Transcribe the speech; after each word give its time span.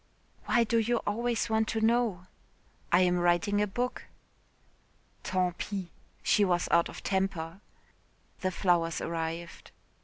"Why 0.45 0.63
do 0.63 0.79
you 0.79 0.97
always 1.05 1.47
want 1.47 1.67
to 1.67 1.79
know?" 1.79 2.25
"I 2.91 3.01
am 3.01 3.19
writing 3.19 3.61
a 3.61 3.67
book." 3.67 4.05
"Tant 5.21 5.59
pis." 5.59 5.89
She 6.23 6.43
was 6.43 6.67
out 6.71 6.89
of 6.89 7.03
temper. 7.03 7.61
The 8.39 8.49
flowers 8.49 8.99
arrived. 8.99 9.69